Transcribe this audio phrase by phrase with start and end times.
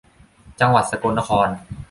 [0.59, 1.47] จังหวัดสกลนคร